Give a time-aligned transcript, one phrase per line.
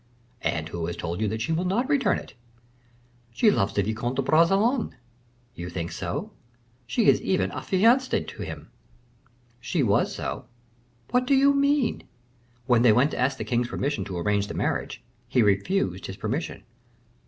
[0.41, 2.33] "And who has told you that she will not return it?"
[3.31, 4.95] "She loves the Vicomte de Bragelonne."
[5.53, 6.31] "You think so?"
[6.87, 8.71] "She is even affianced to him."
[9.59, 10.45] "She was so."
[11.11, 12.05] "What do you mean?"
[12.65, 16.17] "When they went to ask the king's permission to arrange the marriage, he refused his
[16.17, 16.63] permission."